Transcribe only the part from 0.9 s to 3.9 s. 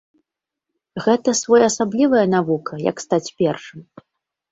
Гэта своеасаблівая навука, як стаць першым.